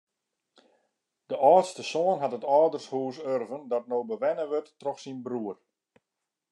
[1.29, 5.57] De âldste soan hat it âldershûs urven dat no bewenne wurdt troch syn broer.